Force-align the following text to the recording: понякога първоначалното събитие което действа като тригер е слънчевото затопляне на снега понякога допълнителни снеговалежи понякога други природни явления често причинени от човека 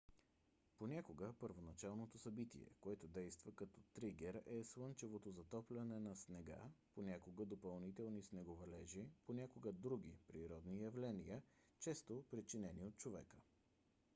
понякога 0.77 1.33
първоначалното 1.39 2.19
събитие 2.19 2.67
което 2.79 3.07
действа 3.07 3.51
като 3.55 3.81
тригер 3.93 4.41
е 4.45 4.63
слънчевото 4.63 5.31
затопляне 5.31 5.99
на 5.99 6.15
снега 6.15 6.57
понякога 6.95 7.45
допълнителни 7.45 8.21
снеговалежи 8.23 9.07
понякога 9.25 9.71
други 9.71 10.17
природни 10.27 10.83
явления 10.83 11.41
често 11.79 12.23
причинени 12.31 12.85
от 12.85 12.97
човека 12.97 13.37